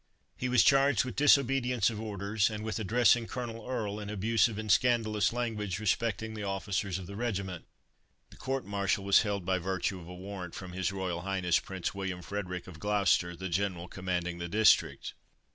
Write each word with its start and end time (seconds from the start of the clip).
He 0.35 0.49
was 0.49 0.63
charged 0.63 1.05
with 1.05 1.15
"disobedience 1.15 1.91
of 1.91 2.01
orders, 2.01 2.49
and 2.49 2.63
with 2.63 2.79
addressing 2.79 3.27
Colonel 3.27 3.67
Earle 3.69 3.99
in 3.99 4.09
abusive 4.09 4.57
and 4.57 4.71
scandalous 4.71 5.31
language 5.31 5.77
respecting 5.77 6.33
the 6.33 6.41
officers 6.41 6.97
of 6.97 7.05
the 7.05 7.15
regiment." 7.15 7.65
The 8.31 8.37
court 8.37 8.65
martial 8.65 9.03
was 9.03 9.21
held 9.21 9.45
by 9.45 9.59
virtue 9.59 9.99
of 9.99 10.07
a 10.07 10.15
warrant 10.15 10.55
from 10.55 10.71
His 10.73 10.91
Royal 10.91 11.21
Highness 11.21 11.59
Prince 11.59 11.93
William 11.93 12.23
Frederick 12.23 12.65
of 12.65 12.79
Gloucester, 12.79 13.35
the 13.35 13.47
General 13.47 13.87
commanding 13.87 14.39
the 14.39 14.49
district. 14.49 15.13